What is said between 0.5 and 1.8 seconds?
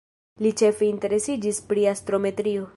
ĉefe interesiĝis